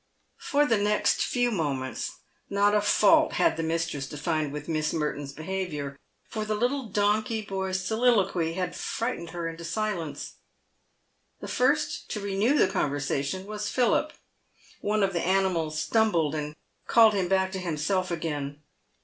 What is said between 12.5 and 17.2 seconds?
the conversation was Philip. One of the animals stumbled, and called